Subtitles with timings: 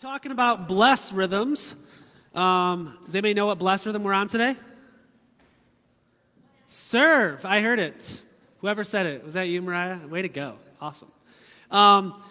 [0.00, 1.74] Talking about bless rhythms.
[2.32, 4.54] Um, does anybody know what bless rhythm we're on today?
[6.68, 7.44] Serve.
[7.44, 8.22] I heard it.
[8.60, 9.24] Whoever said it.
[9.24, 10.06] Was that you, Mariah?
[10.06, 10.54] Way to go.
[10.80, 11.10] Awesome.
[11.72, 12.22] Um,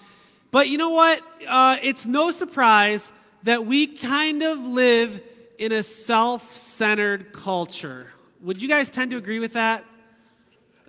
[0.49, 1.21] but you know what?
[1.45, 3.11] Uh, it's no surprise
[3.43, 5.19] that we kind of live
[5.59, 8.07] in a self centered culture.
[8.43, 9.83] Would you guys tend to agree with that?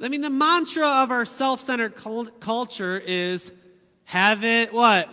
[0.00, 3.50] I mean, the mantra of our self centered culture is
[4.04, 5.12] have it what?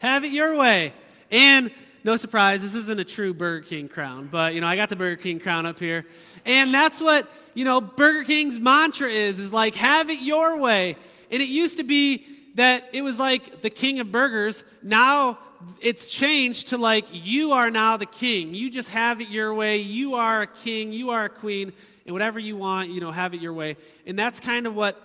[0.00, 0.92] Have it your way.
[1.30, 1.70] And
[2.04, 4.96] no surprise, this isn't a true Burger King crown, but you know, I got the
[4.96, 6.06] Burger King crown up here.
[6.46, 10.96] And that's what, you know, Burger King's mantra is, is like, have it your way.
[11.30, 14.64] And it used to be that it was like the king of burgers.
[14.82, 15.38] Now
[15.80, 18.54] it's changed to like, you are now the king.
[18.54, 19.78] You just have it your way.
[19.78, 20.92] You are a king.
[20.92, 21.72] You are a queen.
[22.06, 23.76] And whatever you want, you know, have it your way.
[24.06, 25.00] And that's kind of what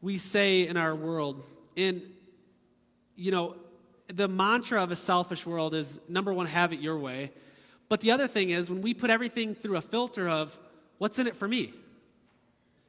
[0.00, 1.42] we say in our world.
[1.76, 2.02] And,
[3.16, 3.56] you know,
[4.08, 7.30] the mantra of a selfish world is number one, have it your way.
[7.88, 10.58] But the other thing is when we put everything through a filter of
[10.98, 11.72] what's in it for me.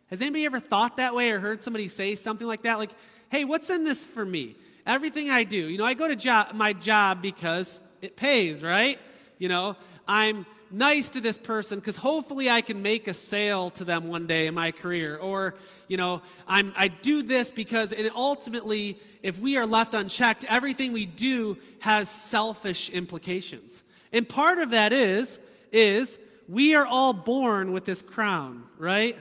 [0.07, 2.77] Has anybody ever thought that way or heard somebody say something like that?
[2.77, 2.91] Like,
[3.29, 4.55] hey, what's in this for me?
[4.85, 5.57] Everything I do.
[5.57, 8.99] You know, I go to job, my job because it pays, right?
[9.39, 9.75] You know,
[10.07, 14.25] I'm nice to this person because hopefully I can make a sale to them one
[14.25, 15.17] day in my career.
[15.17, 15.53] Or,
[15.87, 20.91] you know, I'm, I do this because and ultimately, if we are left unchecked, everything
[20.91, 23.83] we do has selfish implications.
[24.11, 25.39] And part of that is,
[25.71, 26.17] is
[26.49, 29.17] we are all born with this crown, right?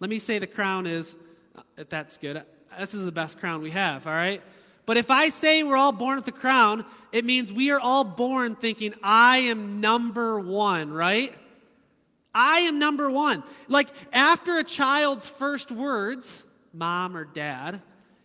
[0.00, 1.14] Let me say the crown is,
[1.78, 2.42] if that's good,
[2.78, 4.42] this is the best crown we have, all right?
[4.90, 8.02] But if I say we're all born with the crown, it means we are all
[8.02, 11.32] born thinking, I am number one, right?
[12.34, 13.44] I am number one.
[13.68, 17.80] Like after a child's first words, mom or dad,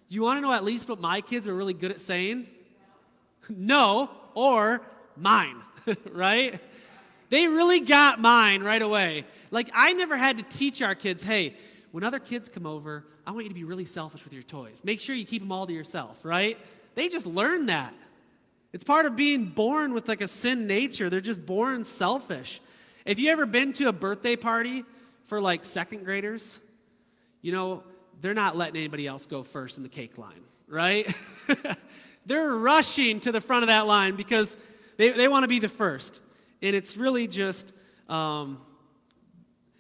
[0.10, 2.48] you want to know at least what my kids are really good at saying?
[3.48, 4.82] No, or
[5.16, 5.58] mine,
[6.14, 6.60] right?
[7.30, 9.26] They really got mine right away.
[9.52, 11.58] Like I never had to teach our kids, hey,
[11.92, 14.82] when other kids come over, I want you to be really selfish with your toys.
[14.84, 16.58] Make sure you keep them all to yourself, right?
[16.94, 17.94] They just learn that.
[18.72, 21.10] It's part of being born with like a sin nature.
[21.10, 22.62] They're just born selfish.
[23.06, 24.84] If you ever been to a birthday party
[25.26, 26.60] for like second graders,
[27.42, 27.84] you know,
[28.22, 31.12] they're not letting anybody else go first in the cake line, right?
[32.26, 34.58] they're rushing to the front of that line because
[34.98, 36.22] they, they want to be the first.
[36.62, 37.72] And it's really just,
[38.10, 38.60] um,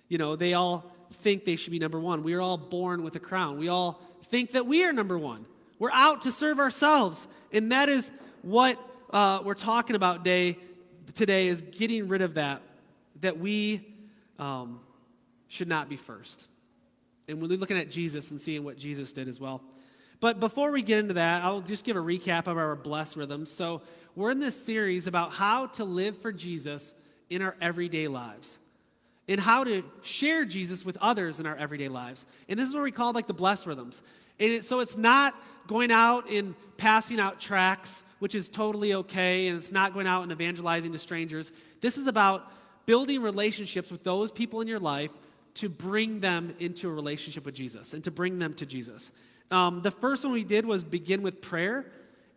[0.08, 2.24] you know, they all think they should be number one.
[2.24, 3.58] We are all born with a crown.
[3.58, 5.46] We all think that we are number one.
[5.80, 7.28] We're out to serve ourselves.
[7.52, 8.12] And that is
[8.42, 8.78] what
[9.12, 10.58] uh, we're talking about day,
[11.14, 12.62] today is getting rid of that,
[13.22, 13.86] that we
[14.40, 14.80] um,
[15.48, 16.48] should not be first.
[17.28, 19.62] And we're looking at Jesus and seeing what Jesus did as well.
[20.20, 23.52] But before we get into that, I'll just give a recap of our blessed rhythms.
[23.52, 23.82] So
[24.16, 26.96] we're in this series about how to live for Jesus
[27.30, 28.60] in our everyday lives
[29.28, 32.26] and how to share Jesus with others in our everyday lives.
[32.48, 34.04] And this is what we call like the blessed rhythms.
[34.40, 35.34] And it, so it's not
[35.68, 40.24] going out and passing out tracts, which is totally okay, and it's not going out
[40.24, 41.52] and evangelizing to strangers.
[41.82, 42.52] This is about
[42.86, 45.12] building relationships with those people in your life
[45.56, 49.12] to bring them into a relationship with Jesus and to bring them to Jesus.
[49.52, 51.86] Um, the first one we did was begin with prayer,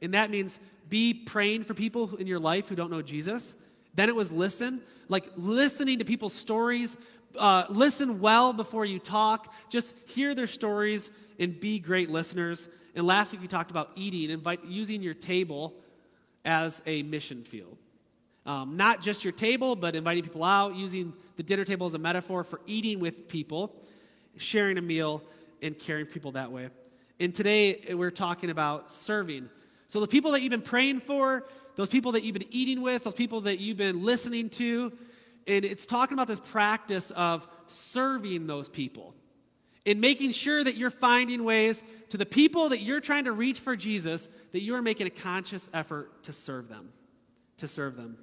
[0.00, 3.55] and that means be praying for people in your life who don't know Jesus.
[3.98, 6.97] Then it was listen, like listening to people's stories.
[7.36, 9.53] Uh, listen well before you talk.
[9.69, 11.10] Just hear their stories
[11.41, 12.69] and be great listeners.
[12.94, 15.75] And last week we talked about eating, invite using your table
[16.44, 17.76] as a mission field.
[18.47, 21.98] Um, not just your table, but inviting people out, using the dinner table as a
[21.98, 23.82] metaphor for eating with people,
[24.37, 25.25] sharing a meal,
[25.60, 26.69] and caring people that way.
[27.19, 29.48] And today we're talking about serving.
[29.88, 33.04] So the people that you've been praying for, those people that you've been eating with,
[33.04, 34.92] those people that you've been listening to.
[35.46, 39.14] And it's talking about this practice of serving those people
[39.86, 43.60] and making sure that you're finding ways to the people that you're trying to reach
[43.60, 46.92] for Jesus, that you are making a conscious effort to serve them.
[47.58, 48.19] To serve them.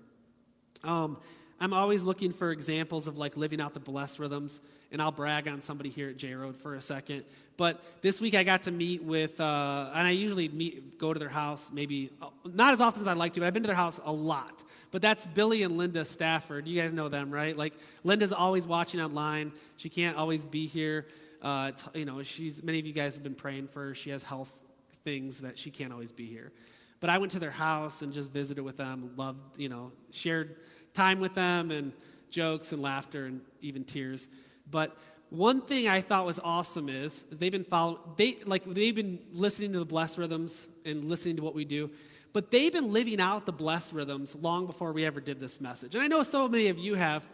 [0.84, 1.18] Um,
[1.58, 4.60] I'm always looking for examples of like living out the blessed rhythms,
[4.96, 7.26] and I'll brag on somebody here at J Road for a second.
[7.58, 11.20] But this week I got to meet with, uh, and I usually meet, go to
[11.20, 13.68] their house maybe uh, not as often as I'd like to, but I've been to
[13.68, 14.64] their house a lot.
[14.92, 16.66] But that's Billy and Linda Stafford.
[16.66, 17.58] You guys know them, right?
[17.58, 17.74] Like
[18.06, 19.52] Linda's always watching online.
[19.76, 21.08] She can't always be here.
[21.42, 23.96] Uh, you know, she's many of you guys have been praying for her.
[23.96, 24.64] She has health
[25.04, 26.54] things that she can't always be here.
[27.02, 30.56] But I went to their house and just visited with them, loved, you know, shared
[30.94, 31.92] time with them and
[32.30, 34.30] jokes and laughter and even tears.
[34.70, 34.98] But
[35.30, 39.74] one thing I thought was awesome is, they've been following they like they've been listening
[39.74, 41.90] to the blessed rhythms and listening to what we do.
[42.34, 45.96] But they've been living out the blessed rhythms long before we ever did this message.
[45.96, 47.28] And I know so many of you have,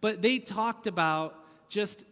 [0.00, 2.04] but they talked about just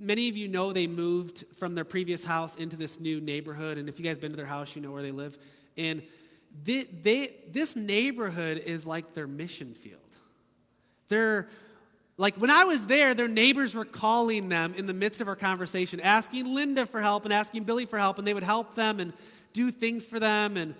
[0.00, 3.78] many of you know they moved from their previous house into this new neighborhood.
[3.78, 5.36] And if you guys been to their house, you know where they live.
[5.76, 6.02] And
[6.64, 10.00] they, they, this neighborhood is like their mission field.
[11.08, 11.48] They're
[12.18, 15.36] like when I was there, their neighbors were calling them in the midst of our
[15.36, 19.00] conversation, asking Linda for help and asking Billy for help, and they would help them
[19.00, 19.12] and
[19.52, 20.74] do things for them and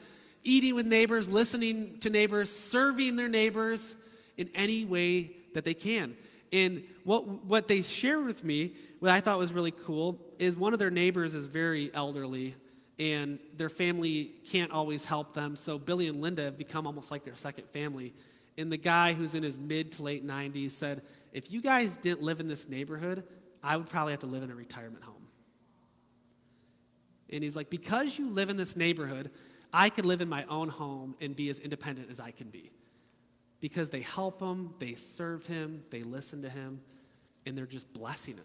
[0.44, 3.96] eating with neighbors, listening to neighbors, serving their neighbors
[4.36, 6.16] in any way that they can.
[6.52, 10.72] And what, what they shared with me, what I thought was really cool, is one
[10.72, 12.54] of their neighbors is very elderly
[12.98, 15.54] and their family can't always help them.
[15.54, 18.14] So Billy and Linda have become almost like their second family.
[18.58, 22.22] And the guy who's in his mid to late 90s said, If you guys didn't
[22.22, 23.24] live in this neighborhood,
[23.62, 25.14] I would probably have to live in a retirement home.
[27.30, 29.30] And he's like, Because you live in this neighborhood,
[29.72, 32.70] I could live in my own home and be as independent as I can be.
[33.60, 36.80] Because they help him, they serve him, they listen to him,
[37.44, 38.44] and they're just blessing him.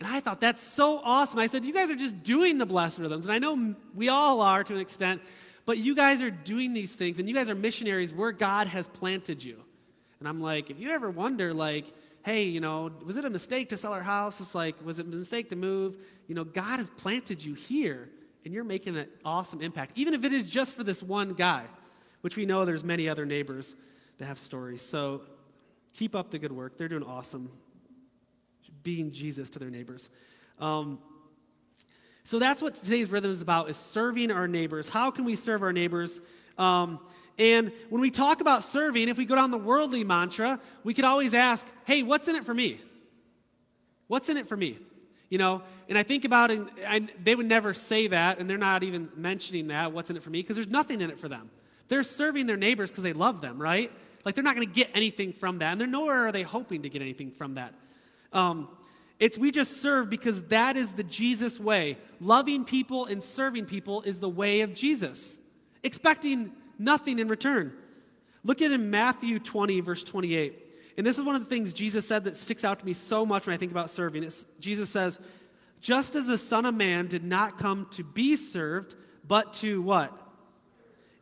[0.00, 1.38] And I thought that's so awesome.
[1.38, 3.26] I said, You guys are just doing the blessed rhythms.
[3.26, 5.22] And I know we all are to an extent,
[5.64, 8.88] but you guys are doing these things, and you guys are missionaries where God has
[8.88, 9.62] planted you.
[10.18, 11.92] And I'm like, if you ever wonder, like,
[12.24, 14.40] hey, you know, was it a mistake to sell our house?
[14.40, 15.96] It's like, was it a mistake to move?
[16.28, 18.08] You know, God has planted you here
[18.44, 21.64] and you're making an awesome impact, even if it is just for this one guy,
[22.20, 23.74] which we know there's many other neighbors
[24.18, 24.82] that have stories.
[24.82, 25.22] So
[25.92, 26.76] keep up the good work.
[26.76, 27.50] They're doing awesome,
[28.82, 30.08] being Jesus to their neighbors.
[30.58, 31.00] Um,
[32.24, 34.88] so that's what today's rhythm is about: is serving our neighbors.
[34.88, 36.20] How can we serve our neighbors?
[36.58, 37.00] Um,
[37.38, 41.04] and when we talk about serving, if we go down the worldly mantra, we could
[41.04, 42.80] always ask, "Hey, what's in it for me?
[44.06, 44.78] What's in it for me?"
[45.30, 48.58] You know, and I think about it, and they would never say that, and they're
[48.58, 51.28] not even mentioning that, what's in it for me, because there's nothing in it for
[51.28, 51.50] them.
[51.88, 53.90] They're serving their neighbors because they love them, right?
[54.24, 56.82] Like they're not going to get anything from that, and they're nowhere are they hoping
[56.82, 57.74] to get anything from that.
[58.32, 58.68] Um,
[59.22, 61.96] it's we just serve because that is the Jesus way.
[62.18, 65.38] Loving people and serving people is the way of Jesus,
[65.84, 67.72] expecting nothing in return.
[68.42, 70.58] Look at in Matthew 20, verse 28.
[70.98, 73.24] And this is one of the things Jesus said that sticks out to me so
[73.24, 74.24] much when I think about serving.
[74.24, 75.20] It's, Jesus says,
[75.80, 78.96] just as the Son of Man did not come to be served,
[79.28, 80.12] but to what?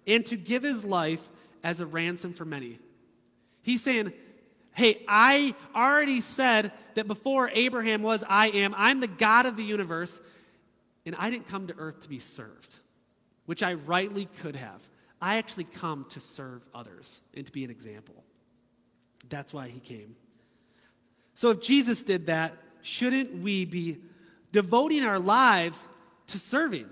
[0.06, 1.29] And to give his life
[1.62, 2.79] as a ransom for many.
[3.61, 4.14] He's saying,
[4.75, 8.75] hey, I already said that before Abraham was, I am.
[8.77, 10.21] I'm the God of the universe,
[11.07, 12.79] and I didn't come to earth to be served,
[13.47, 14.83] which I rightly could have.
[15.21, 18.25] I actually come to serve others and to be an example.
[19.29, 20.17] That's why he came.
[21.35, 23.99] So if Jesus did that, shouldn't we be
[24.53, 25.89] devoting our lives
[26.29, 26.89] to serving?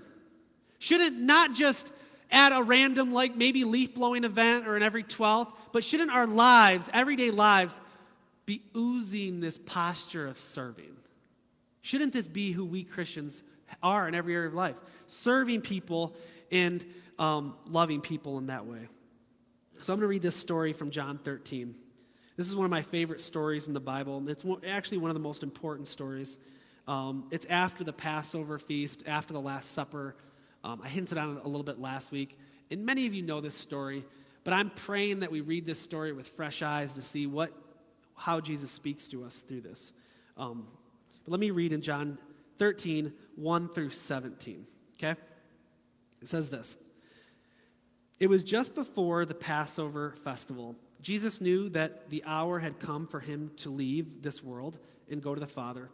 [0.79, 1.91] Shouldn't not just
[2.31, 6.27] at a random, like maybe leaf blowing event or in every 12th, but shouldn't our
[6.27, 7.79] lives, everyday lives,
[8.45, 10.95] be oozing this posture of serving?
[11.81, 13.43] Shouldn't this be who we Christians
[13.81, 14.77] are in every area of life?
[15.07, 16.15] Serving people
[16.51, 16.85] and
[17.17, 18.87] um, loving people in that way.
[19.81, 21.73] So I'm going to read this story from John 13.
[22.35, 24.27] This is one of my favorite stories in the Bible.
[24.29, 26.37] It's actually one of the most important stories.
[26.87, 30.15] Um, it's after the Passover feast, after the Last Supper.
[30.63, 32.37] Um, I hinted on it a little bit last week.
[32.71, 34.03] And many of you know this story,
[34.43, 37.51] but I'm praying that we read this story with fresh eyes to see what,
[38.15, 39.91] how Jesus speaks to us through this.
[40.37, 40.67] Um,
[41.25, 42.17] but let me read in John
[42.57, 44.67] 13, 1 through 17.
[44.95, 45.19] Okay?
[46.21, 46.77] It says this
[48.19, 53.19] It was just before the Passover festival Jesus knew that the hour had come for
[53.19, 54.77] him to leave this world
[55.09, 55.89] and go to the Father.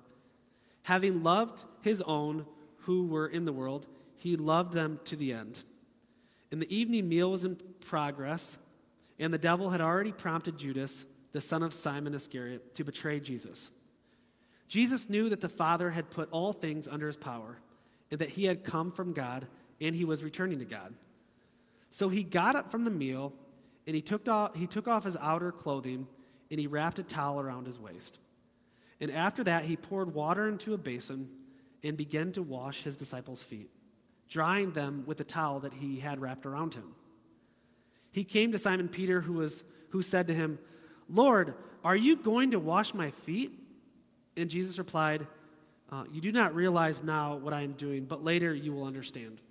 [0.84, 2.46] Having loved his own
[2.80, 3.88] who were in the world,
[4.26, 5.64] he loved them to the end.
[6.52, 8.58] And the evening meal was in progress,
[9.20, 13.70] and the devil had already prompted Judas, the son of Simon Iscariot, to betray Jesus.
[14.68, 17.60] Jesus knew that the Father had put all things under his power,
[18.10, 19.46] and that he had come from God,
[19.80, 20.96] and he was returning to God.
[21.92, 23.32] So he got up from the meal
[23.86, 26.08] and he took, off, he took off his outer clothing
[26.50, 28.18] and he wrapped a towel around his waist.
[29.00, 31.30] And after that, he poured water into a basin
[31.84, 33.70] and began to wash his disciples' feet,
[34.30, 36.96] drying them with the towel that he had wrapped around him.
[38.12, 40.58] He came to Simon Peter, who, was, who said to him,
[41.10, 41.54] Lord,
[41.84, 43.52] are you going to wash my feet?
[44.38, 45.28] And Jesus replied,
[45.92, 49.42] uh, You do not realize now what I am doing, but later you will understand.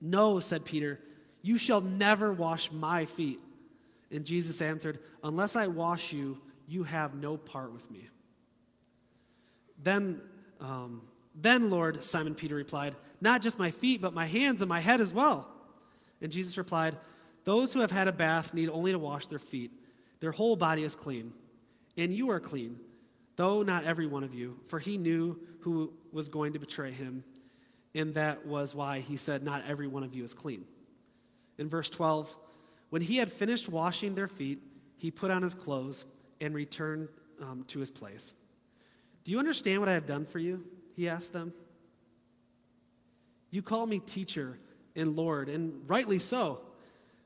[0.00, 1.00] No, said Peter.
[1.42, 3.40] You shall never wash my feet.
[4.10, 8.08] And Jesus answered, Unless I wash you, you have no part with me.
[9.82, 10.20] Then,
[10.60, 11.02] um,
[11.34, 15.00] then, Lord, Simon Peter replied, Not just my feet, but my hands and my head
[15.00, 15.48] as well.
[16.20, 16.96] And Jesus replied,
[17.44, 19.70] Those who have had a bath need only to wash their feet.
[20.20, 21.32] Their whole body is clean.
[21.96, 22.78] And you are clean,
[23.36, 24.58] though not every one of you.
[24.68, 27.24] For he knew who was going to betray him.
[27.94, 30.64] And that was why he said, Not every one of you is clean.
[31.58, 32.34] In verse 12,
[32.90, 34.60] when he had finished washing their feet,
[34.96, 36.04] he put on his clothes
[36.40, 37.08] and returned
[37.40, 38.34] um, to his place.
[39.24, 40.64] Do you understand what I have done for you?
[40.96, 41.52] He asked them.
[43.50, 44.58] You call me teacher
[44.96, 46.60] and Lord, and rightly so,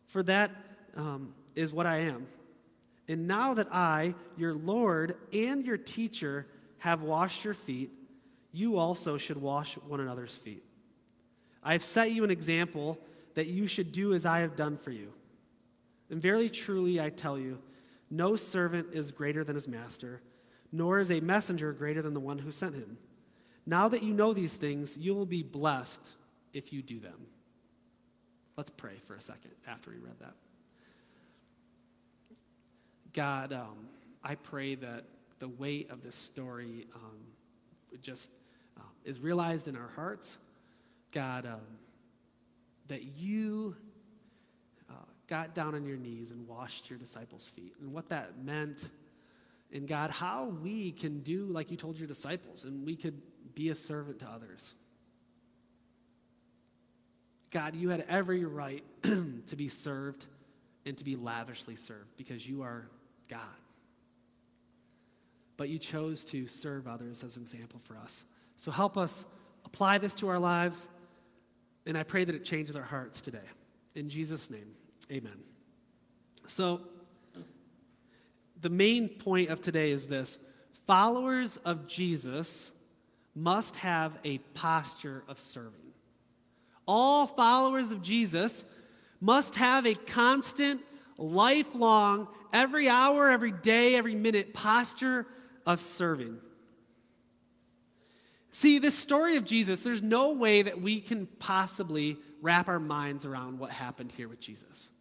[0.09, 0.51] for that
[0.97, 2.27] um, is what I am.
[3.09, 6.47] And now that I, your Lord and your teacher,
[6.79, 7.91] have washed your feet,
[8.53, 10.63] you also should wash one another's feet.
[11.63, 12.99] I have set you an example
[13.35, 15.13] that you should do as I have done for you.
[16.11, 17.59] And verily, truly, I tell you,
[18.11, 20.23] no servant is greater than his master,
[20.73, 22.97] nor is a messenger greater than the one who sent him.
[23.67, 26.09] Now that you know these things, you will be blessed
[26.53, 27.27] if you do them.
[28.57, 30.35] Let's pray for a second after we read that.
[33.13, 33.89] God, um,
[34.23, 35.05] I pray that
[35.39, 37.19] the weight of this story um,
[38.03, 38.31] just
[38.79, 40.39] uh, is realized in our hearts.
[41.13, 41.61] God, um,
[42.89, 43.75] that you
[44.89, 44.95] uh,
[45.27, 48.91] got down on your knees and washed your disciples' feet, and what that meant.
[49.73, 53.21] And God, how we can do like you told your disciples, and we could
[53.57, 54.75] be a servant to others.
[57.51, 60.27] God, you had every right to be served
[60.85, 62.87] and to be lavishly served because you are
[63.29, 63.41] God.
[65.57, 68.25] But you chose to serve others as an example for us.
[68.57, 69.25] So help us
[69.65, 70.87] apply this to our lives,
[71.87, 73.39] and I pray that it changes our hearts today.
[73.95, 74.71] In Jesus' name,
[75.11, 75.39] amen.
[76.47, 76.83] So,
[78.61, 80.39] the main point of today is this
[80.85, 82.71] followers of Jesus
[83.37, 85.93] must have a posture of serving.
[86.89, 88.65] All followers of Jesus
[89.21, 90.83] must have a constant,
[91.19, 95.27] lifelong, every hour, every day, every minute posture
[95.67, 96.41] of serving.
[98.53, 103.27] See, this story of Jesus, there's no way that we can possibly wrap our minds
[103.27, 104.93] around what happened here with Jesus.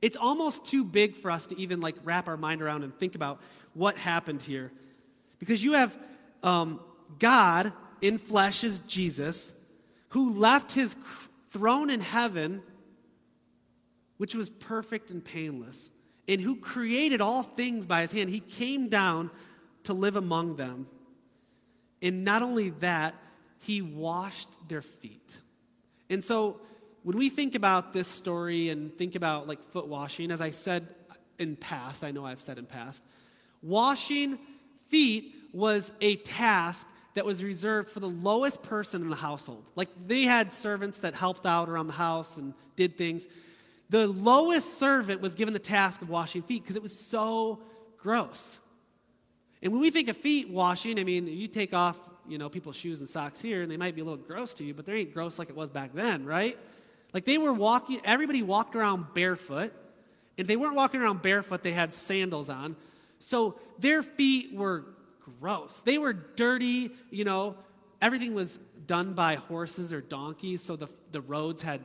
[0.00, 3.16] It's almost too big for us to even like wrap our mind around and think
[3.16, 3.40] about
[3.74, 4.70] what happened here.
[5.40, 5.96] Because you have
[6.44, 6.80] um,
[7.18, 9.54] God in flesh is Jesus,
[10.10, 10.96] who left his
[11.50, 12.62] throne in heaven,
[14.16, 15.90] which was perfect and painless,
[16.28, 18.30] and who created all things by his hand.
[18.30, 19.30] He came down
[19.84, 20.86] to live among them.
[22.02, 23.14] And not only that,
[23.58, 25.36] he washed their feet.
[26.08, 26.60] And so
[27.02, 30.94] when we think about this story and think about like foot washing, as I said
[31.38, 33.02] in past, I know I've said in past,
[33.62, 34.38] washing
[34.88, 39.64] feet was a task that was reserved for the lowest person in the household.
[39.74, 43.26] Like they had servants that helped out around the house and did things.
[43.88, 47.60] The lowest servant was given the task of washing feet because it was so
[47.98, 48.58] gross.
[49.62, 51.98] And when we think of feet washing, I mean, you take off,
[52.28, 54.64] you know, people's shoes and socks here, and they might be a little gross to
[54.64, 56.56] you, but they ain't gross like it was back then, right?
[57.12, 59.72] Like they were walking, everybody walked around barefoot.
[60.36, 62.76] If they weren't walking around barefoot, they had sandals on.
[63.18, 64.84] So their feet were
[65.38, 65.80] gross.
[65.84, 67.56] They were dirty, you know,
[68.00, 71.80] everything was done by horses or donkeys, so the, the roads had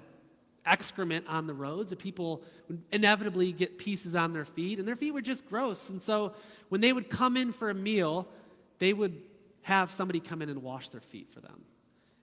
[0.66, 4.96] excrement on the roads, and people would inevitably get pieces on their feet, and their
[4.96, 5.90] feet were just gross.
[5.90, 6.34] And so
[6.70, 8.28] when they would come in for a meal,
[8.80, 9.22] they would
[9.62, 11.62] have somebody come in and wash their feet for them.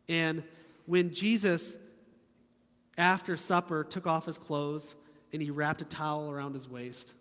[0.09, 0.43] And
[0.87, 1.79] when Jesus,
[2.99, 4.95] after supper, took off his clothes
[5.33, 7.15] and he wrapped a towel around his waist,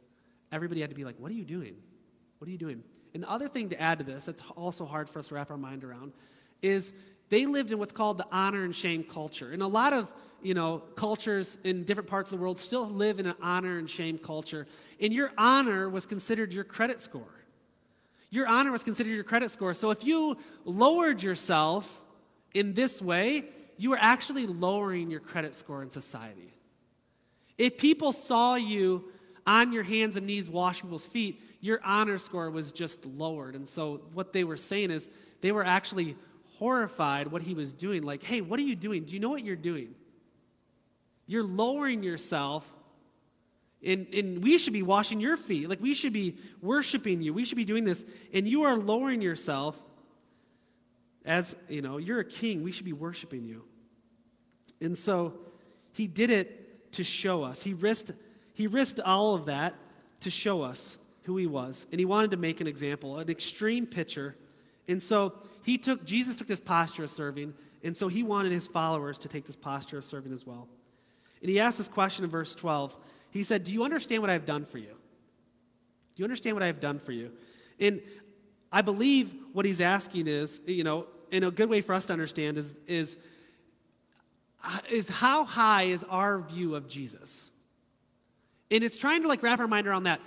[0.52, 1.76] everybody had to be like, What are you doing?
[2.40, 2.84] What are you doing?
[3.14, 5.52] And the other thing to add to this, that's also hard for us to wrap
[5.52, 6.14] our mind around,
[6.62, 6.94] is
[7.30, 9.52] they lived in what's called the honor and shame culture.
[9.52, 10.12] And a lot of
[10.44, 13.90] you know, cultures in different parts of the world still live in an honor and
[13.90, 14.68] shame culture.
[15.00, 17.28] And your honor was considered your credit score.
[18.30, 19.74] Your honor was considered your credit score.
[19.74, 22.02] So if you lowered yourself
[22.54, 23.44] in this way,
[23.78, 26.54] you were actually lowering your credit score in society.
[27.58, 29.12] If people saw you
[29.52, 33.54] on your hands and knees wash people's feet, your honor score was just lowered.
[33.54, 35.10] And so what they were saying is
[35.42, 36.16] they were actually
[36.58, 38.04] horrified what he was doing.
[38.04, 39.04] Like, hey, what are you doing?
[39.04, 39.94] Do you know what you're doing?
[41.28, 42.72] You're lowering yourself.
[43.86, 45.68] And, and we should be washing your feet.
[45.68, 47.34] Like we should be worshiping you.
[47.34, 48.06] We should be doing this.
[48.34, 49.82] And you are lowering yourself
[51.26, 52.64] as, you know, you're a king.
[52.64, 53.64] We should be worshiping you.
[54.80, 55.34] And so
[55.92, 57.62] he did it to show us.
[57.62, 58.12] He risked,
[58.54, 59.76] he risked all of that
[60.22, 61.88] to show us who he was.
[61.92, 64.36] And he wanted to make an example, an extreme picture.
[64.88, 67.54] And so he took, Jesus took this posture of serving,
[67.84, 70.68] and so he wanted his followers to take this posture of serving as well.
[71.42, 72.98] And he asked this question in verse 12.
[73.32, 74.96] He said, Do you understand what I've done for you?
[76.16, 77.32] Do you understand what I've done for you?
[77.80, 78.02] And
[78.72, 82.14] I believe what he's asking is, you know, and a good way for us to
[82.14, 83.18] understand is, is,
[84.90, 87.48] is how high is our view of Jesus?
[88.72, 90.22] And it's trying to like wrap our mind around that.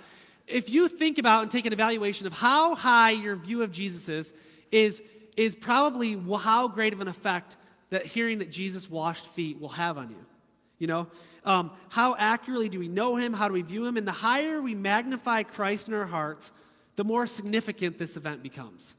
[0.47, 4.07] If you think about and take an evaluation of how high your view of Jesus
[4.07, 4.33] is,
[4.71, 5.01] is,
[5.35, 7.57] is probably how great of an effect
[7.89, 10.25] that hearing that Jesus washed feet will have on you.
[10.77, 11.07] You know,
[11.45, 13.33] um, how accurately do we know him?
[13.33, 13.97] How do we view him?
[13.97, 16.51] And the higher we magnify Christ in our hearts,
[16.95, 18.93] the more significant this event becomes.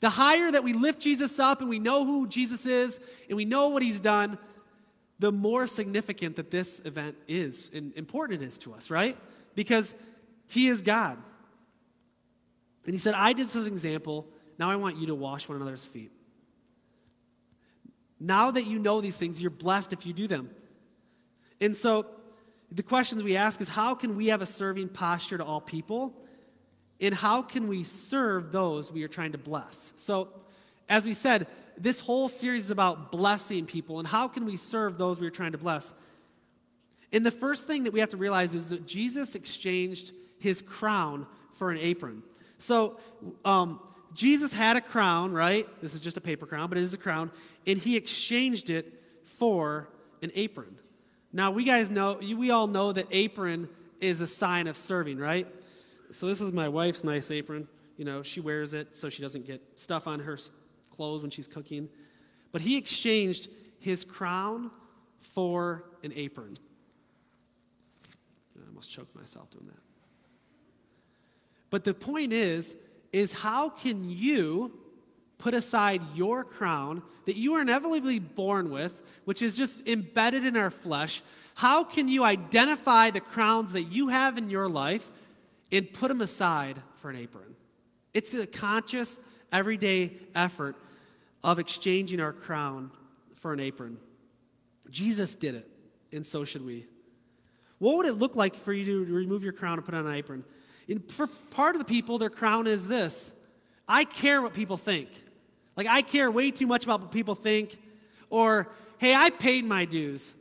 [0.00, 2.98] The higher that we lift Jesus up and we know who Jesus is
[3.28, 4.38] and we know what he's done,
[5.18, 9.16] the more significant that this event is and important it is to us, right?
[9.54, 9.94] Because
[10.48, 11.18] he is God.
[12.84, 14.26] And he said, I did such an example.
[14.58, 16.10] Now I want you to wash one another's feet.
[18.18, 20.50] Now that you know these things, you're blessed if you do them.
[21.60, 22.06] And so
[22.70, 26.14] the questions we ask is how can we have a serving posture to all people?
[27.00, 29.92] And how can we serve those we are trying to bless?
[29.96, 30.28] So,
[30.88, 34.98] as we said, this whole series is about blessing people and how can we serve
[34.98, 35.94] those we are trying to bless.
[37.12, 41.26] And the first thing that we have to realize is that Jesus exchanged his crown
[41.52, 42.22] for an apron.
[42.58, 42.98] So,
[43.44, 43.80] um,
[44.14, 45.66] Jesus had a crown, right?
[45.80, 47.30] This is just a paper crown, but it is a crown,
[47.66, 49.88] and he exchanged it for
[50.20, 50.76] an apron.
[51.32, 53.68] Now, we guys know, we all know that apron
[54.00, 55.46] is a sign of serving, right?
[56.10, 57.68] So, this is my wife's nice apron.
[57.96, 60.38] You know, she wears it so she doesn't get stuff on her
[61.02, 61.88] clothes when she's cooking.
[62.52, 63.48] But he exchanged
[63.80, 64.70] his crown
[65.20, 66.54] for an apron.
[68.56, 69.80] I almost choked myself doing that.
[71.70, 72.76] But the point is,
[73.12, 74.78] is how can you
[75.38, 80.56] put aside your crown that you are inevitably born with, which is just embedded in
[80.56, 81.20] our flesh.
[81.56, 85.10] How can you identify the crowns that you have in your life
[85.72, 87.56] and put them aside for an apron?
[88.14, 89.18] It's a conscious,
[89.50, 90.76] everyday effort
[91.44, 92.90] of exchanging our crown
[93.34, 93.98] for an apron.
[94.90, 95.68] Jesus did it,
[96.12, 96.86] and so should we.
[97.78, 100.14] What would it look like for you to remove your crown and put on an
[100.14, 100.44] apron?
[101.08, 103.32] For part of the people, their crown is this
[103.88, 105.08] I care what people think.
[105.76, 107.78] Like, I care way too much about what people think.
[108.30, 110.34] Or, hey, I paid my dues.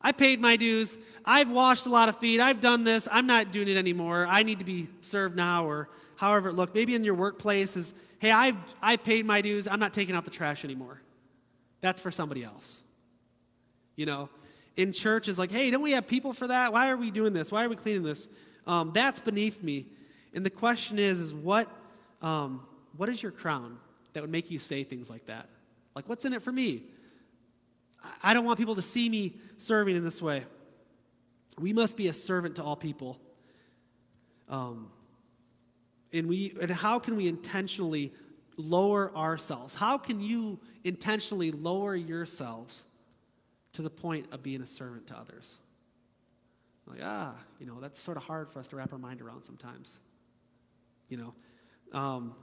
[0.00, 0.96] I paid my dues.
[1.24, 2.40] I've washed a lot of feet.
[2.40, 3.08] I've done this.
[3.10, 4.26] I'm not doing it anymore.
[4.28, 6.74] I need to be served now, or however it looked.
[6.74, 9.68] Maybe in your workplace is, hey, I've, I paid my dues.
[9.68, 11.00] I'm not taking out the trash anymore.
[11.80, 12.80] That's for somebody else.
[13.96, 14.28] You know,
[14.76, 16.72] in church is like, hey, don't we have people for that?
[16.72, 17.50] Why are we doing this?
[17.50, 18.28] Why are we cleaning this?
[18.66, 19.86] Um, that's beneath me.
[20.34, 21.68] And the question is, is what,
[22.22, 23.78] um, what is your crown?
[24.18, 25.48] that would make you say things like that.
[25.94, 26.82] Like, what's in it for me?
[28.20, 30.44] I don't want people to see me serving in this way.
[31.56, 33.20] We must be a servant to all people.
[34.48, 34.90] Um,
[36.12, 38.12] and, we, and how can we intentionally
[38.56, 39.74] lower ourselves?
[39.74, 42.84] How can you intentionally lower yourselves
[43.74, 45.58] to the point of being a servant to others?
[46.86, 49.42] Like, ah, you know, that's sort of hard for us to wrap our mind around
[49.42, 49.98] sometimes.
[51.08, 51.34] You know,
[51.92, 52.34] um,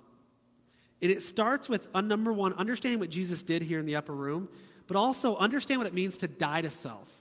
[1.02, 4.14] and it starts with, uh, number one, understanding what Jesus did here in the upper
[4.14, 4.48] room,
[4.88, 7.12] but also understand what it means to die to self.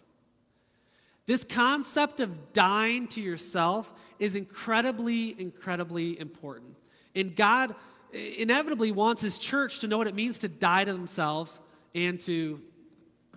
[1.27, 6.77] This concept of dying to yourself is incredibly, incredibly important.
[7.15, 7.75] And God
[8.13, 11.61] inevitably wants His church to know what it means to die to themselves
[11.95, 12.61] and to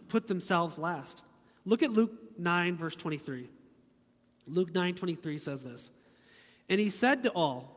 [0.10, 1.24] put themselves last.
[1.66, 3.50] Look at Luke 9, verse 23.
[4.48, 5.92] Luke 9, 23 says this.
[6.70, 7.76] And he said to all,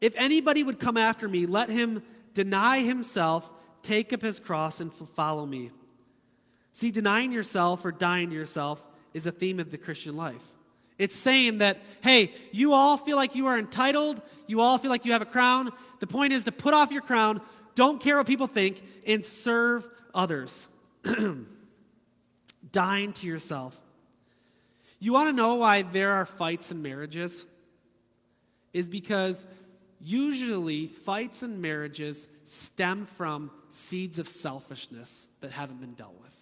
[0.00, 2.02] if anybody would come after me, let him
[2.34, 3.50] deny himself,
[3.82, 5.70] take up his cross, and follow me.
[6.72, 8.84] See, denying yourself or dying to yourself
[9.14, 10.44] is a theme of the Christian life.
[10.98, 15.04] It's saying that, hey, you all feel like you are entitled, you all feel like
[15.04, 15.70] you have a crown.
[16.00, 17.40] The point is to put off your crown,
[17.74, 20.68] don't care what people think, and serve others.
[22.74, 23.80] dying to yourself.
[24.98, 27.46] You want to know why there are fights in marriages?
[28.72, 29.46] Is because
[30.00, 36.36] usually fights and marriages stem from seeds of selfishness that haven't been dealt with.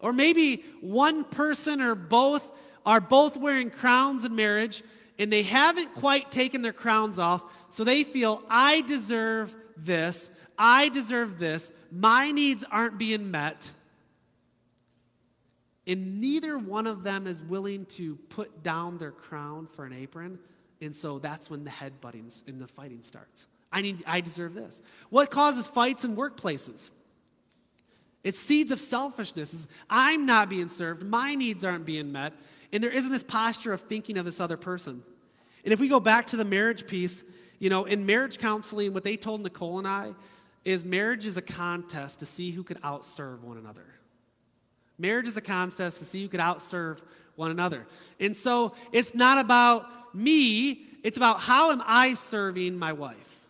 [0.00, 2.50] Or maybe one person or both
[2.86, 4.82] are both wearing crowns in marriage
[5.18, 10.88] and they haven't quite taken their crowns off, so they feel, I deserve this, I
[10.88, 13.70] deserve this, my needs aren't being met.
[15.86, 20.38] And neither one of them is willing to put down their crown for an apron
[20.80, 23.46] and so that's when the headbutting and the fighting starts.
[23.72, 24.80] I need I deserve this.
[25.10, 26.90] What causes fights in workplaces?
[28.28, 29.54] It's seeds of selfishness.
[29.54, 32.34] It's, I'm not being served, my needs aren't being met,
[32.74, 35.02] and there isn't this posture of thinking of this other person.
[35.64, 37.24] And if we go back to the marriage piece,
[37.58, 40.12] you know, in marriage counseling, what they told Nicole and I
[40.62, 43.86] is marriage is a contest to see who could outserve one another.
[44.98, 47.00] Marriage is a contest to see who could outserve
[47.36, 47.86] one another.
[48.20, 53.46] And so it's not about me, it's about how am I serving my wife?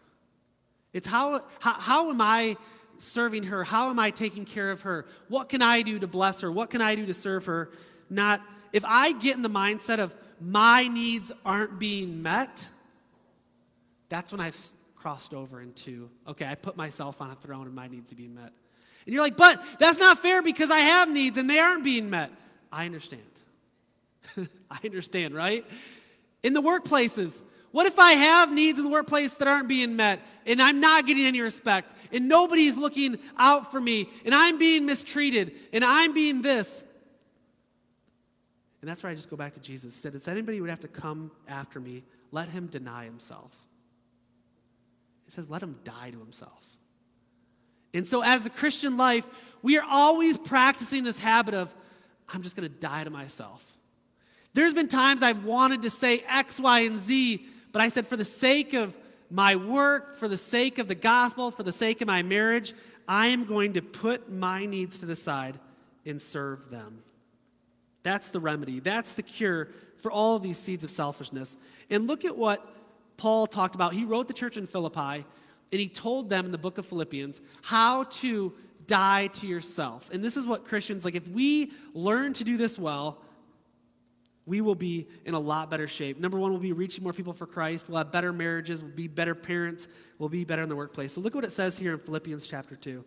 [0.93, 2.57] It's how, how, how am I
[2.99, 3.65] serving her?
[3.65, 5.07] How am I taking care of her?
[5.29, 6.51] What can I do to bless her?
[6.51, 7.71] What can I do to serve her?
[8.11, 8.41] Not,
[8.73, 12.67] if I get in the mindset of my needs aren't being met,
[14.09, 14.57] that's when I've
[14.97, 18.35] crossed over into, okay, I put myself on a throne and my needs are being
[18.35, 18.53] met.
[19.07, 22.11] And you're like, but that's not fair because I have needs and they aren't being
[22.11, 22.31] met.
[22.71, 23.23] I understand.
[24.71, 25.65] I understand, right?
[26.43, 30.21] In the workplaces, what if I have needs in the workplace that aren't being met
[30.47, 34.87] and I'm not getting any respect and nobody's looking out for me and I'm being
[34.87, 36.83] mistreated and I'm being this?
[38.81, 39.95] And that's where I just go back to Jesus.
[39.95, 43.55] He said, if anybody would have to come after me, let him deny himself.
[45.25, 46.65] He says, let him die to himself.
[47.93, 49.27] And so, as a Christian life,
[49.63, 51.75] we are always practicing this habit of,
[52.29, 53.65] I'm just going to die to myself.
[54.55, 58.17] There's been times I've wanted to say X, Y, and Z, but I said, for
[58.17, 58.97] the sake of
[59.31, 62.75] my work, for the sake of the gospel, for the sake of my marriage,
[63.07, 65.59] I am going to put my needs to the side
[66.07, 67.03] and serve them.
[68.03, 68.81] That's the remedy.
[68.81, 71.57] That's the cure for all of these seeds of selfishness.
[71.91, 72.75] And look at what
[73.17, 73.93] Paul talked about.
[73.93, 75.25] He wrote the church in Philippi,
[75.73, 78.55] and he told them in the book of Philippians how to
[78.87, 80.09] die to yourself.
[80.13, 81.15] And this is what Christians like.
[81.15, 83.19] If we learn to do this well,
[84.49, 86.19] we will be in a lot better shape.
[86.19, 87.89] Number one, we'll be reaching more people for Christ.
[87.89, 88.83] We'll have better marriages.
[88.83, 89.87] We'll be better parents.
[90.19, 91.13] We'll be better in the workplace.
[91.13, 93.05] So look what it says here in Philippians chapter 2.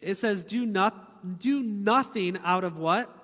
[0.00, 3.14] It says, Do, not, do nothing out of what?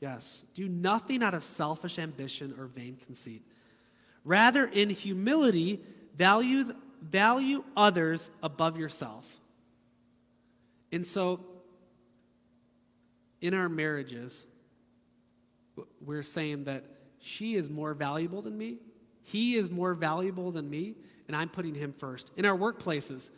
[0.00, 0.44] Yes.
[0.54, 3.42] Do nothing out of selfish ambition or vain conceit.
[4.24, 5.80] Rather, in humility,
[6.16, 9.26] value, value others above yourself.
[10.92, 11.40] And so,
[13.40, 14.46] in our marriages,
[16.00, 16.84] we're saying that
[17.18, 18.78] she is more valuable than me,
[19.22, 20.94] he is more valuable than me,
[21.26, 22.30] and I'm putting him first.
[22.36, 23.30] In our workplaces,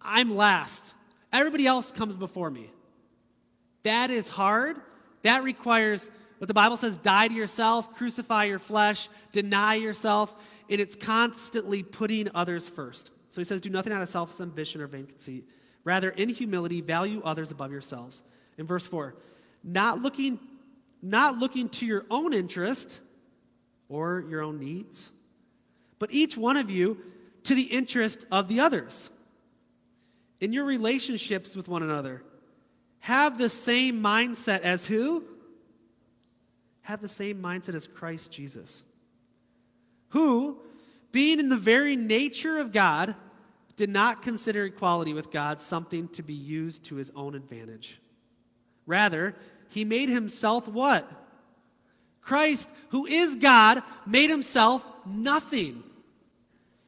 [0.00, 0.94] I'm last.
[1.32, 2.70] Everybody else comes before me.
[3.82, 4.76] That is hard.
[5.22, 10.34] That requires what the Bible says die to yourself, crucify your flesh, deny yourself,
[10.70, 13.10] and it's constantly putting others first.
[13.28, 15.48] So he says, Do nothing out of selfish ambition or vain conceit.
[15.84, 18.22] Rather, in humility, value others above yourselves.
[18.58, 19.14] In verse 4,
[19.64, 20.38] not looking,
[21.00, 23.00] not looking to your own interest
[23.88, 25.08] or your own needs,
[25.98, 26.98] but each one of you
[27.44, 29.10] to the interest of the others.
[30.40, 32.22] In your relationships with one another,
[33.00, 35.24] have the same mindset as who?
[36.82, 38.82] Have the same mindset as Christ Jesus,
[40.08, 40.58] who,
[41.12, 43.14] being in the very nature of God,
[43.76, 48.00] did not consider equality with God something to be used to his own advantage.
[48.88, 49.34] Rather,
[49.68, 51.08] he made himself what?
[52.22, 55.84] Christ, who is God, made himself nothing.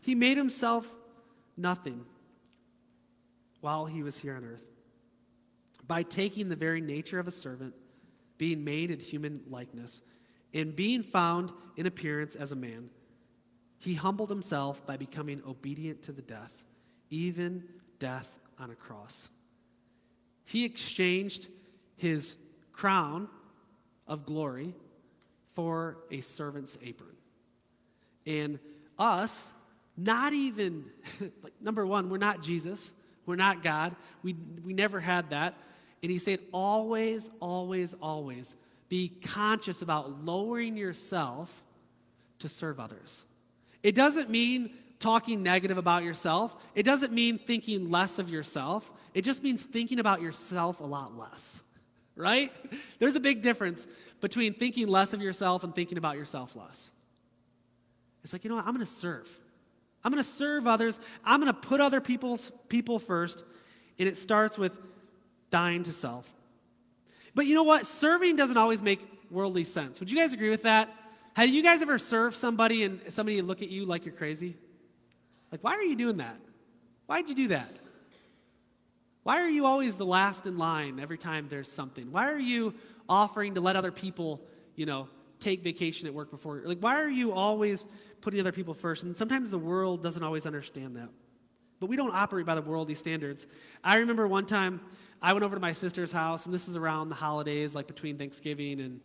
[0.01, 0.89] He made himself
[1.59, 2.07] nothing
[3.61, 4.65] while he was here on earth.
[5.87, 7.75] By taking the very nature of a servant,
[8.39, 10.01] being made in human likeness,
[10.55, 12.89] and being found in appearance as a man,
[13.79, 16.65] he humbled himself by becoming obedient to the death,
[17.11, 17.65] even
[17.99, 19.29] death on a cross.
[20.45, 21.49] He exchanged
[22.01, 22.37] his
[22.73, 23.29] crown
[24.07, 24.75] of glory
[25.55, 27.15] for a servant's apron.
[28.27, 28.59] And
[28.99, 29.53] us,
[29.99, 30.87] not even,
[31.43, 32.93] like, number one, we're not Jesus.
[33.27, 33.95] We're not God.
[34.23, 34.35] We,
[34.65, 35.55] we never had that.
[36.03, 38.57] And he said, always, always, always
[38.89, 41.63] be conscious about lowering yourself
[42.39, 43.25] to serve others.
[43.83, 48.91] It doesn't mean talking negative about yourself, it doesn't mean thinking less of yourself.
[49.13, 51.63] It just means thinking about yourself a lot less
[52.21, 52.53] right?
[52.99, 53.87] There's a big difference
[54.21, 56.91] between thinking less of yourself and thinking about yourself less.
[58.23, 58.67] It's like, you know what?
[58.67, 59.29] I'm going to serve.
[60.05, 61.01] I'm going to serve others.
[61.25, 63.45] I'm going to put other people's people first.
[63.99, 64.79] And it starts with
[65.51, 66.33] dying to self.
[67.35, 67.87] But you know what?
[67.87, 70.01] Serving doesn't always make worldly sense.
[70.01, 70.89] Would you guys agree with that?
[71.35, 74.57] Have you guys ever served somebody and somebody look at you like you're crazy?
[75.53, 76.37] Like, why are you doing that?
[77.07, 77.69] Why'd you do that?
[79.23, 82.11] Why are you always the last in line every time there's something?
[82.11, 82.75] Why are you
[83.09, 84.41] offering to let other people,
[84.77, 85.09] you know,
[85.41, 86.63] take vacation at work before?
[86.65, 87.87] Like, why are you always
[88.21, 89.03] putting other people first?
[89.03, 91.11] And sometimes the world doesn't always understand that.
[91.81, 93.47] But we don't operate by the worldly standards.
[93.83, 94.81] I remember one time
[95.23, 98.17] I went over to my sister's house, and this is around the holidays, like between
[98.17, 99.01] Thanksgiving and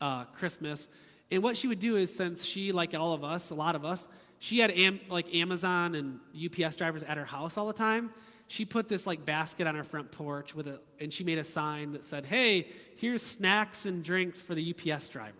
[0.00, 0.88] uh, Christmas.
[1.30, 3.84] And what she would do is, since she, like all of us, a lot of
[3.84, 8.10] us, she had am- like Amazon and UPS drivers at her house all the time.
[8.48, 11.44] She put this like basket on her front porch with a, and she made a
[11.44, 15.34] sign that said, "Hey, here's snacks and drinks for the UPS driver."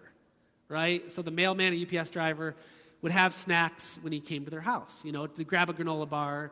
[0.68, 1.10] Right?
[1.10, 2.54] So the mailman and UPS driver
[3.00, 6.08] would have snacks when he came to their house, you know, to grab a granola
[6.08, 6.50] bar.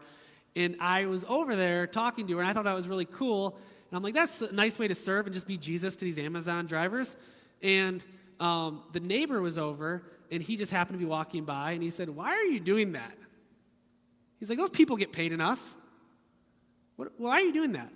[0.55, 3.59] And I was over there talking to her, and I thought that was really cool.
[3.91, 6.19] And I'm like, that's a nice way to serve and just be Jesus to these
[6.19, 7.17] Amazon drivers.
[7.63, 8.05] And
[8.41, 11.91] um, the neighbor was over, and he just happened to be walking by, and he
[11.91, 13.13] said, Why are you doing that?
[14.41, 15.76] He's like, Those people get paid enough.
[16.97, 17.91] What, why are you doing that?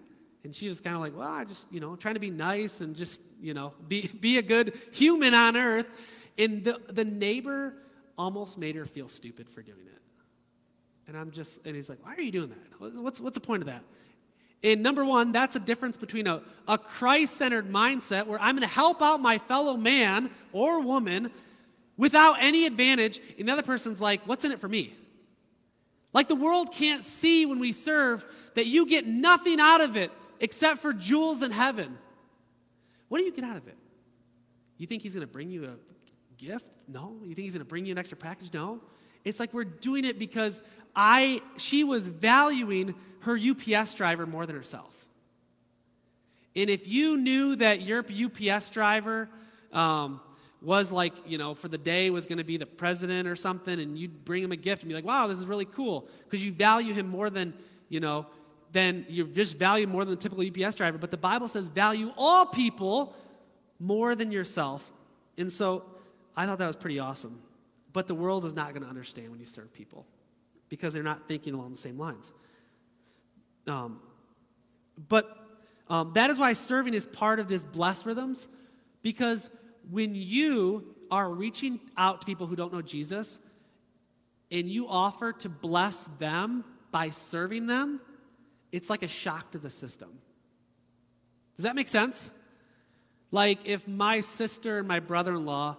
[0.45, 2.81] And she was kind of like, Well, I just, you know, trying to be nice
[2.81, 5.89] and just, you know, be, be a good human on earth.
[6.39, 7.75] And the, the neighbor
[8.17, 10.01] almost made her feel stupid for doing it.
[11.09, 12.95] And I'm just, and he's like, Why are you doing that?
[12.97, 13.83] What's, what's the point of that?
[14.63, 18.69] And number one, that's a difference between a, a Christ centered mindset where I'm going
[18.69, 21.31] to help out my fellow man or woman
[21.97, 23.21] without any advantage.
[23.39, 24.95] And the other person's like, What's in it for me?
[26.13, 30.11] Like the world can't see when we serve that you get nothing out of it
[30.41, 31.99] except for jewels in heaven.
[33.09, 33.77] What do you get out of it?
[34.79, 35.77] You think he's going to bring you a
[36.43, 36.85] gift?
[36.89, 37.17] No.
[37.23, 38.53] You think he's going to bring you an extra package?
[38.53, 38.81] No.
[39.25, 40.63] It's like we're doing it because
[40.97, 44.97] I she was valuing her UPS driver more than herself.
[46.57, 49.29] And if you knew that your UPS driver
[49.73, 50.21] um,
[50.63, 53.79] was like, you know, for the day was going to be the president or something,
[53.79, 56.45] and you'd bring him a gift and be like, wow, this is really cool, because
[56.45, 57.55] you value him more than,
[57.89, 58.27] you know,
[58.73, 60.99] than you're just value more than the typical UPS driver.
[60.99, 63.15] But the Bible says value all people
[63.79, 64.93] more than yourself.
[65.37, 65.85] And so
[66.37, 67.43] I thought that was pretty awesome.
[67.93, 70.07] But the world is not going to understand when you serve people
[70.69, 72.33] because they're not thinking along the same lines.
[73.67, 74.01] Um,
[75.09, 75.37] but
[75.89, 78.49] um, that is why serving is part of this blessed rhythms
[79.03, 79.51] because
[79.91, 83.41] when you are reaching out to people who don't know Jesus
[84.53, 88.01] and you offer to bless them by serving them,
[88.73, 90.11] it's like a shock to the system.
[91.57, 92.31] Does that make sense?
[93.31, 95.77] Like if my sister and my brother in law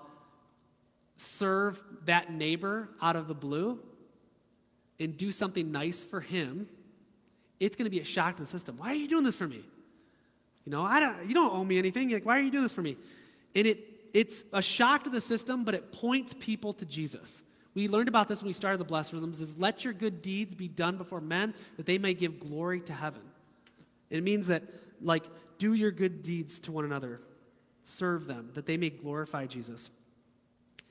[1.16, 3.80] serve that neighbor out of the blue
[5.00, 6.68] and do something nice for him,
[7.60, 8.78] it's going to be a shock to the system.
[8.78, 9.64] Why are you doing this for me?
[10.66, 12.10] You know, I don't, you don't owe me anything.
[12.10, 12.98] Like, why are you doing this for me?
[13.56, 13.80] And it,
[14.14, 17.42] it's a shock to the system, but it points people to Jesus.
[17.74, 20.56] We learned about this when we started the Blessed Rhythms is let your good deeds
[20.56, 23.22] be done before men that they may give glory to heaven.
[24.10, 24.64] It means that,
[25.02, 25.24] like,
[25.58, 27.22] do your good deeds to one another,
[27.84, 29.90] serve them, that they may glorify Jesus.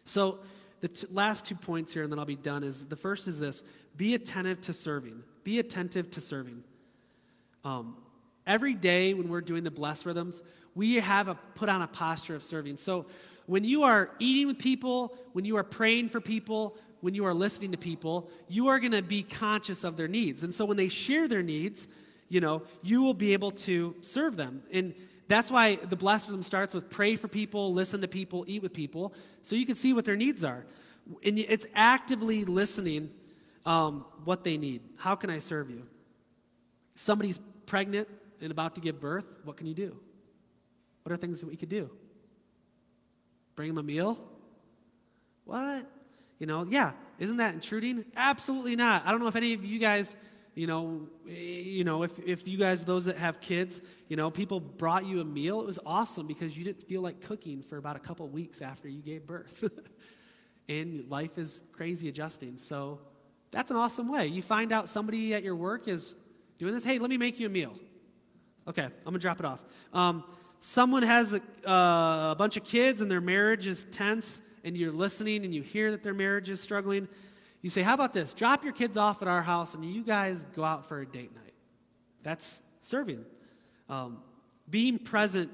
[0.07, 0.38] So,
[0.81, 3.38] the t- last two points here, and then I'll be done, is the first is
[3.38, 3.62] this
[3.97, 5.23] be attentive to serving.
[5.45, 6.62] Be attentive to serving.
[7.64, 7.97] Um,
[8.47, 10.43] every day when we're doing the blessed rhythms,
[10.75, 12.77] we have a put on a posture of serving.
[12.77, 13.07] So
[13.51, 17.35] when you are eating with people, when you are praying for people, when you are
[17.35, 20.45] listening to people, you are going to be conscious of their needs.
[20.45, 21.89] And so when they share their needs,
[22.29, 24.63] you know, you will be able to serve them.
[24.71, 24.95] And
[25.27, 28.73] that's why the blessed rhythm starts with pray for people, listen to people, eat with
[28.73, 30.65] people, so you can see what their needs are.
[31.25, 33.11] And it's actively listening
[33.67, 34.83] um, what they need.
[34.97, 35.89] How can I serve you?
[36.95, 38.07] Somebody's pregnant
[38.41, 39.25] and about to give birth.
[39.43, 39.97] What can you do?
[41.03, 41.91] What are things that we could do?
[43.61, 44.18] Bring them a meal?
[45.44, 45.85] What?
[46.38, 46.92] You know, yeah.
[47.18, 48.07] Isn't that intruding?
[48.16, 49.03] Absolutely not.
[49.05, 50.16] I don't know if any of you guys,
[50.55, 54.61] you know, you know, if, if you guys, those that have kids, you know, people
[54.61, 55.61] brought you a meal.
[55.61, 58.88] It was awesome because you didn't feel like cooking for about a couple weeks after
[58.88, 59.62] you gave birth.
[60.70, 62.57] and life is crazy adjusting.
[62.57, 62.99] So
[63.51, 64.27] that's an awesome way.
[64.27, 66.14] You find out somebody at your work is
[66.57, 66.83] doing this.
[66.83, 67.75] Hey, let me make you a meal.
[68.66, 69.62] Okay, I'm gonna drop it off.
[69.92, 70.25] Um,
[70.61, 74.92] someone has a, uh, a bunch of kids and their marriage is tense, and you're
[74.92, 77.09] listening and you hear that their marriage is struggling.
[77.62, 78.33] You say, How about this?
[78.33, 81.35] Drop your kids off at our house and you guys go out for a date
[81.35, 81.55] night.
[82.23, 83.25] That's serving.
[83.88, 84.23] Um,
[84.68, 85.51] being present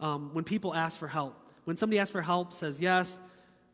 [0.00, 1.36] um, when people ask for help.
[1.64, 3.20] When somebody asks for help, says yes.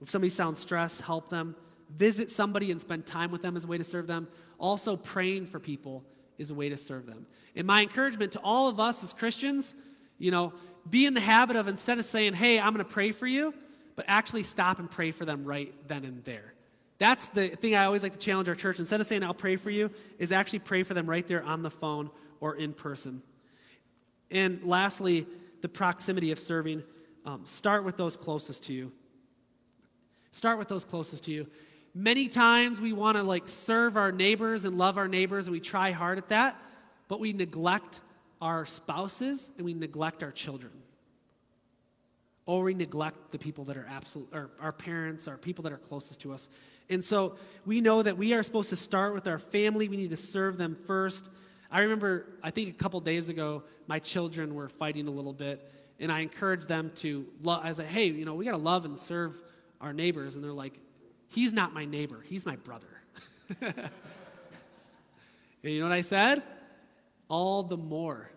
[0.01, 1.55] If somebody sounds stressed, help them
[1.97, 4.29] visit somebody and spend time with them is a way to serve them.
[4.59, 6.05] Also, praying for people
[6.38, 7.27] is a way to serve them.
[7.57, 9.75] And my encouragement to all of us as Christians,
[10.21, 10.53] you know,
[10.89, 13.53] be in the habit of instead of saying, hey, I'm going to pray for you,
[13.97, 16.55] but actually stop and pray for them right then and there.
[16.99, 18.79] That's the thing I always like to challenge our church.
[18.79, 21.63] Instead of saying, I'll pray for you, is actually pray for them right there on
[21.63, 23.23] the phone or in person.
[24.31, 25.27] And lastly,
[25.63, 26.83] the proximity of serving.
[27.25, 28.93] Um, start with those closest to you.
[30.31, 31.47] Start with those closest to you.
[31.95, 35.61] many times we want to like serve our neighbors and love our neighbors, and we
[35.61, 36.57] try hard at that,
[37.09, 38.01] but we neglect
[38.40, 40.72] our spouses and we neglect our children.
[42.46, 45.79] Or we neglect the people that are absolute, or our parents, our people that are
[45.79, 46.48] closest to us.
[46.88, 49.88] And so we know that we are supposed to start with our family.
[49.88, 51.31] We need to serve them first.
[51.70, 55.72] I remember, I think a couple days ago, my children were fighting a little bit,
[56.00, 57.64] and I encouraged them to love.
[57.64, 59.40] I like, hey, you know, we got to love and serve
[59.81, 60.35] our neighbors.
[60.35, 60.81] And they're like,
[61.29, 62.88] he's not my neighbor, he's my brother.
[65.62, 66.42] you know what I said?
[67.31, 68.31] All the more.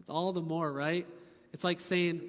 [0.00, 1.06] It's all the more, right?
[1.52, 2.22] It's like saying,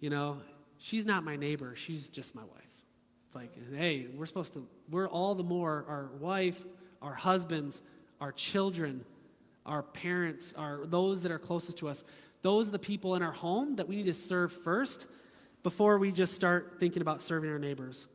[0.00, 0.38] you know,
[0.78, 2.58] she's not my neighbor, she's just my wife.
[3.26, 6.64] It's like, hey, we're supposed to, we're all the more our wife,
[7.02, 7.82] our husbands,
[8.20, 9.04] our children,
[9.66, 12.04] our parents, our those that are closest to us.
[12.42, 15.06] Those are the people in our home that we need to serve first
[15.62, 18.06] before we just start thinking about serving our neighbors.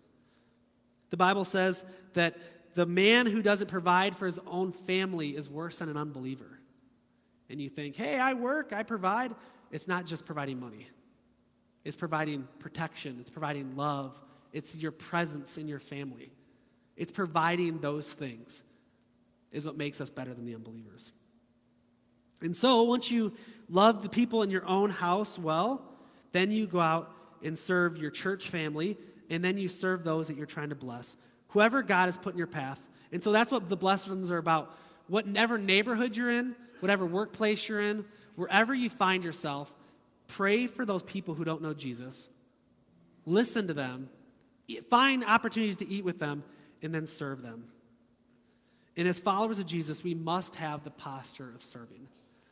[1.11, 2.37] The Bible says that
[2.73, 6.52] the man who doesn't provide for his own family is worse than an unbeliever.
[7.53, 9.31] And you think, hey, I work, I provide.
[9.69, 10.87] It's not just providing money,
[11.85, 14.19] it's providing protection, it's providing love,
[14.53, 16.31] it's your presence in your family.
[16.97, 18.63] It's providing those things
[19.51, 21.11] is what makes us better than the unbelievers.
[22.41, 23.33] And so, once you
[23.69, 25.85] love the people in your own house well,
[26.31, 27.11] then you go out
[27.43, 28.97] and serve your church family,
[29.29, 31.17] and then you serve those that you're trying to bless.
[31.49, 32.89] Whoever God has put in your path.
[33.11, 34.75] And so that's what the blessings are about.
[35.05, 38.03] Whatever neighborhood you're in, whatever workplace you're in,
[38.35, 39.73] wherever you find yourself,
[40.27, 42.27] pray for those people who don't know Jesus.
[43.25, 44.09] Listen to them.
[44.89, 46.43] Find opportunities to eat with them,
[46.81, 47.63] and then serve them.
[48.97, 52.05] And as followers of Jesus, we must have the posture of serving.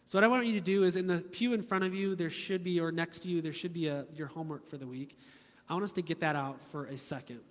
[0.05, 2.15] So, what I want you to do is in the pew in front of you,
[2.15, 4.87] there should be, or next to you, there should be a, your homework for the
[4.87, 5.17] week.
[5.67, 7.41] I want us to get that out for a second.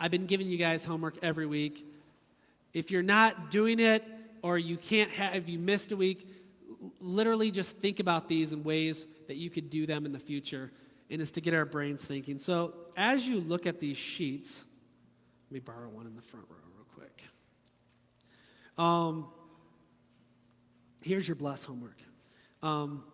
[0.00, 1.84] I've been giving you guys homework every week.
[2.74, 4.04] If you're not doing it,
[4.42, 6.28] or you can't have, if you missed a week,
[7.00, 10.70] literally just think about these in ways that you could do them in the future,
[11.10, 12.38] and it's to get our brains thinking.
[12.38, 14.64] So, as you look at these sheets,
[15.50, 16.56] let me borrow one in the front row.
[16.76, 17.24] Real quick.
[18.76, 19.28] Um,
[21.02, 21.98] here's your bless homework.
[22.62, 23.04] Um,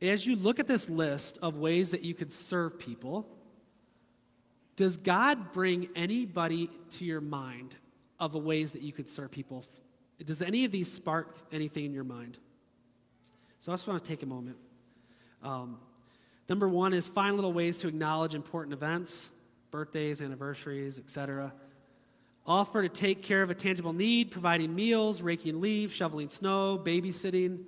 [0.00, 3.28] as you look at this list of ways that you could serve people,
[4.76, 7.76] does God bring anybody to your mind
[8.18, 9.64] of the ways that you could serve people?
[10.24, 12.38] Does any of these spark anything in your mind?
[13.60, 14.56] So I just want to take a moment.
[15.42, 15.78] Um,
[16.48, 19.30] number one is find little ways to acknowledge important events,
[19.70, 21.52] birthdays, anniversaries, etc.
[22.46, 27.64] Offer to take care of a tangible need, providing meals, raking leaves, shoveling snow, babysitting.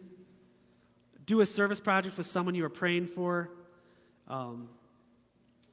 [1.24, 3.50] Do a service project with someone you are praying for.
[4.28, 4.68] Um,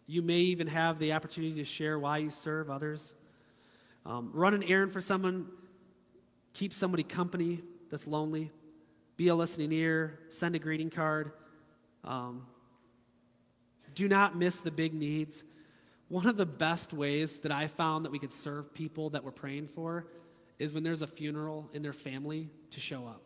[0.06, 3.14] you may even have the opportunity to share why you serve others.
[4.06, 5.48] Um, run an errand for someone.
[6.54, 8.52] Keep somebody company that's lonely.
[9.16, 10.20] Be a listening ear.
[10.30, 11.32] Send a greeting card.
[12.04, 12.46] Um,
[13.96, 15.44] do not miss the big needs.
[16.10, 19.32] One of the best ways that I found that we could serve people that we're
[19.32, 20.08] praying for
[20.60, 23.22] is when there's a funeral in their family to show up.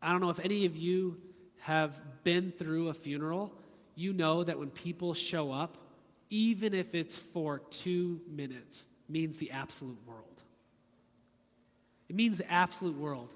[0.00, 1.20] I don't know if any of you
[1.60, 3.52] have been through a funeral,
[3.96, 5.78] you know that when people show up,
[6.30, 10.42] even if it's for two minutes, means the absolute world.
[12.08, 13.34] It means the absolute world.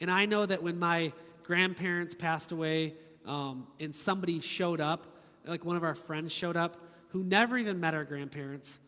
[0.00, 1.12] And I know that when my
[1.44, 2.94] grandparents passed away
[3.26, 5.06] um, and somebody showed up,
[5.46, 6.76] like one of our friends showed up,
[7.10, 8.78] who never even met our grandparents.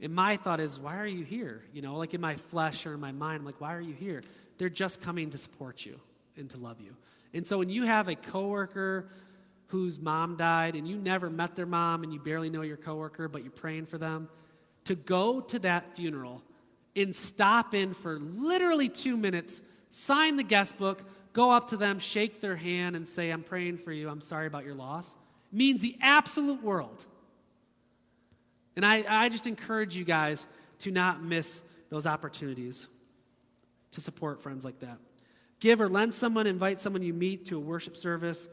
[0.00, 1.62] And my thought is, why are you here?
[1.72, 3.94] You know, like in my flesh or in my mind, I'm like, why are you
[3.94, 4.22] here?
[4.58, 5.98] They're just coming to support you
[6.36, 6.94] and to love you.
[7.34, 9.08] And so when you have a coworker
[9.68, 13.28] whose mom died and you never met their mom and you barely know your coworker,
[13.28, 14.28] but you're praying for them,
[14.84, 16.42] to go to that funeral
[16.96, 21.02] and stop in for literally two minutes, sign the guest book,
[21.34, 24.46] go up to them, shake their hand, and say, I'm praying for you, I'm sorry
[24.46, 25.16] about your loss,
[25.52, 27.04] means the absolute world.
[28.74, 30.46] And I, I just encourage you guys
[30.80, 32.88] to not miss those opportunities
[33.92, 34.98] to support friends like that.
[35.60, 38.48] Give or lend someone, invite someone you meet to a worship service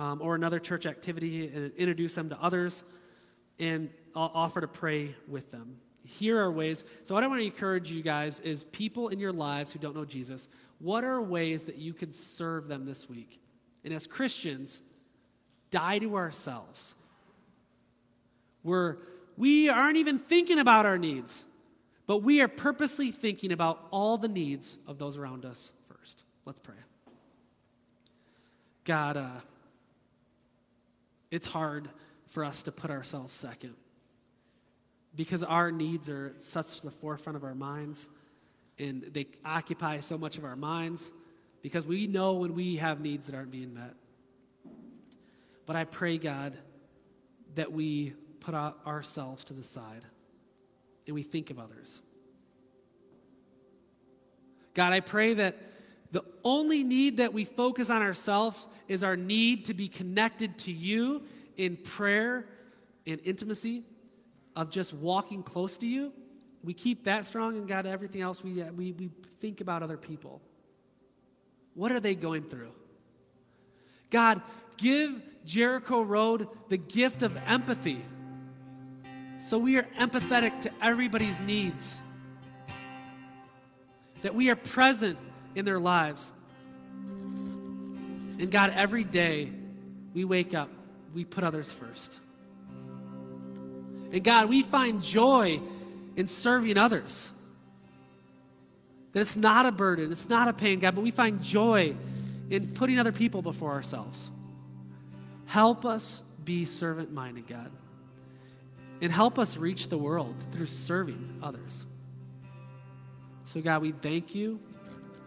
[0.00, 2.82] um, or another church activity and introduce them to others
[3.58, 5.76] and offer to pray with them.
[6.04, 6.84] Here are ways.
[7.02, 9.94] So, what I want to encourage you guys is people in your lives who don't
[9.94, 10.48] know Jesus,
[10.78, 13.42] what are ways that you can serve them this week?
[13.84, 14.80] And as Christians,
[15.70, 16.94] die to ourselves.
[18.64, 18.96] We're
[19.36, 21.44] we aren't even thinking about our needs,
[22.06, 26.24] but we are purposely thinking about all the needs of those around us first.
[26.46, 26.74] Let's pray.
[28.84, 29.28] God, uh,
[31.30, 31.88] it's hard
[32.26, 33.74] for us to put ourselves second
[35.16, 38.08] because our needs are such the forefront of our minds
[38.78, 41.10] and they occupy so much of our minds
[41.62, 43.94] because we know when we have needs that aren't being met.
[45.66, 46.56] But I pray, God,
[47.54, 50.04] that we put ourselves to the side
[51.06, 52.00] and we think of others.
[54.74, 55.56] God, I pray that
[56.12, 60.72] the only need that we focus on ourselves is our need to be connected to
[60.72, 61.22] you
[61.56, 62.46] in prayer
[63.06, 63.84] and intimacy
[64.56, 66.12] of just walking close to you.
[66.62, 70.42] We keep that strong, and God, everything else, we, we, we think about other people.
[71.74, 72.72] What are they going through?
[74.10, 74.42] God,
[74.76, 78.02] give Jericho Road the gift of empathy
[79.40, 81.96] so we are empathetic to everybody's needs,
[84.20, 85.18] that we are present
[85.54, 86.30] in their lives.
[88.38, 89.50] And God, every day
[90.14, 90.70] we wake up,
[91.14, 92.20] we put others first.
[94.12, 95.60] And God, we find joy
[96.16, 97.30] in serving others.
[99.12, 101.94] That it's not a burden, it's not a pain, God, but we find joy
[102.48, 104.30] in putting other people before ourselves.
[105.46, 107.70] Help us be servant minded, God.
[109.00, 111.86] And help us reach the world through serving others.
[113.44, 114.60] So, God, we thank you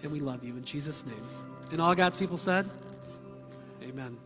[0.03, 1.27] and we love you in Jesus' name.
[1.71, 2.69] And all God's people said,
[3.81, 4.17] Amen.